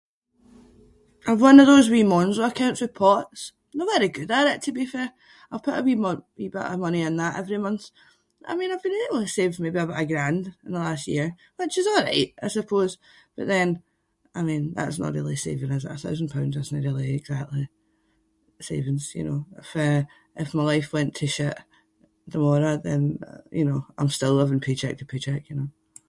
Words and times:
I’ve 1.27 1.41
one 1.49 1.59
of 1.61 1.67
those 1.67 1.89
wee 1.91 2.01
Monzo 2.11 2.43
accounts 2.49 2.81
with 2.81 2.99
pots. 3.03 3.41
No 3.75 3.83
very 3.93 4.09
good 4.17 4.31
at 4.39 4.47
it 4.53 4.59
to 4.63 4.71
be 4.77 4.85
fair. 4.93 5.09
I 5.51 5.55
put 5.63 5.79
a 5.79 5.85
wee 5.87 5.99
mo- 6.03 6.25
wee 6.37 6.49
bit 6.55 6.69
of 6.71 6.79
money 6.85 7.01
in 7.09 7.15
that 7.17 7.37
every 7.41 7.59
month. 7.65 7.85
I 8.49 8.53
mean 8.55 8.71
I’ve 8.71 8.83
been 8.85 9.03
able 9.07 9.21
to 9.21 9.35
save 9.37 9.61
maybe 9.65 9.79
aboot 9.81 10.01
a 10.03 10.07
grand 10.11 10.43
in 10.65 10.71
the 10.75 10.85
last 10.89 11.05
year 11.15 11.27
which 11.57 11.79
is 11.81 11.89
alright 11.93 12.31
I 12.45 12.47
suppose. 12.57 12.91
But 13.35 13.47
then, 13.53 13.69
I 14.37 14.41
mean 14.49 14.63
that’s 14.75 14.99
no 15.01 15.07
really 15.17 15.39
saving, 15.45 15.71
is 15.77 15.85
it? 15.85 15.95
A 15.97 16.03
thousand 16.05 16.29
pounds 16.35 16.59
isnae 16.61 16.85
really 16.87 17.07
exactly 17.19 17.63
savings, 18.69 19.03
you 19.17 19.23
know? 19.27 19.41
If 19.61 19.69
uh, 19.87 20.01
if 20.43 20.49
my 20.57 20.65
life 20.71 20.89
went 20.95 21.11
to 21.15 21.33
shit 21.35 21.55
the-morrow 22.33 22.73
then 22.87 23.01
you 23.59 23.65
know, 23.67 23.81
I’m 23.97 24.09
still 24.17 24.33
living 24.39 24.63
pay 24.65 24.75
check 24.81 24.95
to 24.97 25.09
pay 25.11 25.21
check, 25.27 25.41
you 25.49 25.55
know? 25.59 25.69